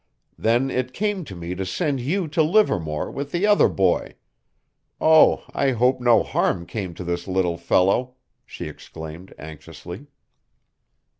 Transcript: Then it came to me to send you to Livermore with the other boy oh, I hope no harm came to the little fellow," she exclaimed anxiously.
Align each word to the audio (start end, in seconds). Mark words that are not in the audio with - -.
Then 0.35 0.71
it 0.71 0.93
came 0.95 1.23
to 1.25 1.35
me 1.35 1.53
to 1.53 1.63
send 1.63 1.99
you 1.99 2.27
to 2.29 2.41
Livermore 2.41 3.11
with 3.11 3.31
the 3.31 3.45
other 3.45 3.69
boy 3.69 4.15
oh, 4.99 5.43
I 5.53 5.73
hope 5.73 6.01
no 6.01 6.23
harm 6.23 6.65
came 6.65 6.95
to 6.95 7.03
the 7.03 7.23
little 7.29 7.59
fellow," 7.59 8.15
she 8.43 8.65
exclaimed 8.67 9.31
anxiously. 9.37 10.07